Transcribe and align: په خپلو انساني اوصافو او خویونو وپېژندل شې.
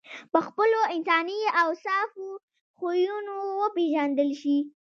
په 0.31 0.39
خپلو 0.47 0.79
انساني 0.95 1.39
اوصافو 1.63 2.27
او 2.35 2.41
خویونو 2.77 3.35
وپېژندل 3.61 4.29
شې. 4.41 4.57